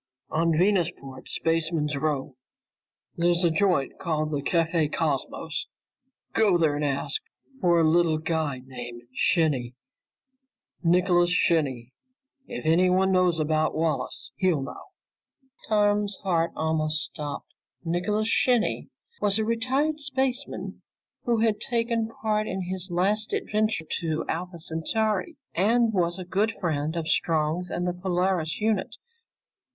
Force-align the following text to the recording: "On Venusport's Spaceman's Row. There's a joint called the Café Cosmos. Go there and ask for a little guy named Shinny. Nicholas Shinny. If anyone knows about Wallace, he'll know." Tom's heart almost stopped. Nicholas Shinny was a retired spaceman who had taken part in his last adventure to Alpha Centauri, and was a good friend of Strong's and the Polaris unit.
"On 0.31 0.53
Venusport's 0.57 1.31
Spaceman's 1.35 1.95
Row. 1.95 2.35
There's 3.17 3.43
a 3.43 3.51
joint 3.51 3.99
called 3.99 4.31
the 4.31 4.41
Café 4.41 4.91
Cosmos. 4.91 5.67
Go 6.33 6.57
there 6.57 6.75
and 6.75 6.83
ask 6.83 7.21
for 7.59 7.79
a 7.79 7.87
little 7.87 8.17
guy 8.17 8.61
named 8.65 9.03
Shinny. 9.13 9.75
Nicholas 10.81 11.29
Shinny. 11.29 11.93
If 12.47 12.65
anyone 12.65 13.11
knows 13.11 13.39
about 13.39 13.75
Wallace, 13.75 14.31
he'll 14.37 14.63
know." 14.63 14.85
Tom's 15.67 16.15
heart 16.23 16.49
almost 16.55 17.03
stopped. 17.03 17.53
Nicholas 17.85 18.27
Shinny 18.27 18.89
was 19.21 19.37
a 19.37 19.45
retired 19.45 19.99
spaceman 19.99 20.81
who 21.25 21.41
had 21.41 21.59
taken 21.61 22.09
part 22.23 22.47
in 22.47 22.63
his 22.63 22.89
last 22.89 23.33
adventure 23.33 23.85
to 23.99 24.25
Alpha 24.27 24.57
Centauri, 24.57 25.37
and 25.53 25.93
was 25.93 26.17
a 26.17 26.25
good 26.25 26.53
friend 26.59 26.95
of 26.95 27.07
Strong's 27.07 27.69
and 27.69 27.85
the 27.85 27.93
Polaris 27.93 28.59
unit. 28.59 28.95